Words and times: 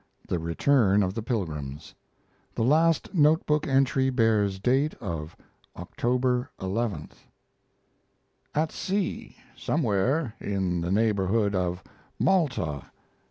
THE 0.27 0.39
RETURN 0.39 1.03
OF 1.03 1.13
THE 1.13 1.21
PILGRIMS 1.21 1.93
The 2.55 2.63
last 2.63 3.13
note 3.13 3.45
book 3.45 3.67
entry 3.67 4.09
bears 4.09 4.57
date 4.57 4.95
of 4.95 5.35
October 5.77 6.49
11th: 6.59 7.27
At 8.55 8.71
sea, 8.71 9.35
somewhere 9.55 10.33
in 10.39 10.81
the 10.81 10.91
neighborhood 10.91 11.53
of 11.53 11.83
Malta. 12.17 12.85